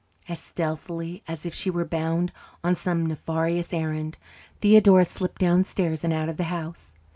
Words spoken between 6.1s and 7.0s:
out of the house.